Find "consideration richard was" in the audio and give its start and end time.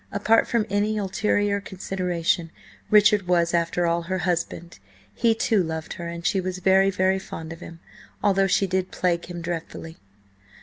1.61-3.53